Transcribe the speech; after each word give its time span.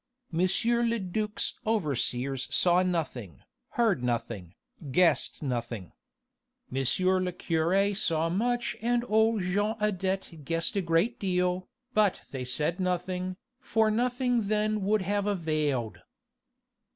M. 0.33 0.47
le 0.89 0.97
duc's 0.97 1.59
overseers 1.63 2.47
saw 2.51 2.81
nothing, 2.81 3.43
heard 3.77 4.03
nothing, 4.03 4.55
guessed 4.91 5.43
nothing. 5.43 5.91
M. 6.75 6.77
le 6.79 7.31
curé 7.31 7.95
saw 7.95 8.27
much 8.27 8.75
and 8.81 9.05
old 9.07 9.43
Jean 9.43 9.75
Adet 9.79 10.43
guessed 10.43 10.75
a 10.75 10.81
great 10.81 11.19
deal, 11.19 11.67
but 11.93 12.23
they 12.31 12.43
said 12.43 12.79
nothing, 12.79 13.37
for 13.59 13.91
nothing 13.91 14.47
then 14.47 14.81
would 14.81 15.03
have 15.03 15.27
availed. 15.27 15.99